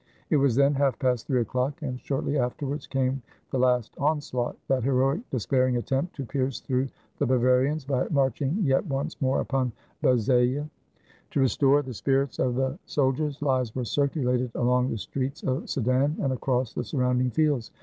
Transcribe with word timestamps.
It 0.31 0.37
was 0.37 0.55
then 0.55 0.73
half 0.73 0.97
past 0.97 1.27
three 1.27 1.41
o'clock, 1.41 1.79
and 1.83 2.01
shortly 2.01 2.35
afterwards 2.39 2.87
came 2.87 3.21
the 3.51 3.59
last 3.59 3.91
onslaught, 3.99 4.57
that 4.67 4.83
heroic, 4.83 5.21
despairing 5.29 5.77
attempt 5.77 6.15
to 6.15 6.25
pierce 6.25 6.59
through 6.59 6.87
the 7.19 7.27
Bavarians 7.27 7.85
by 7.85 8.07
marching 8.09 8.57
yet 8.63 8.83
once 8.87 9.21
more 9.21 9.41
upon 9.41 9.71
Bazeilles. 10.01 10.67
To 11.29 11.39
restore 11.39 11.83
the 11.83 11.93
spirits 11.93 12.39
of 12.39 12.55
the 12.55 12.79
sol 12.87 13.13
diers, 13.13 13.43
lies 13.43 13.75
were 13.75 13.85
circulated 13.85 14.49
along 14.55 14.89
the 14.89 14.97
streets 14.97 15.43
of 15.43 15.69
Sedan 15.69 16.15
and 16.19 16.33
across 16.33 16.73
the 16.73 16.83
surrounding 16.83 17.29
fields. 17.29 17.69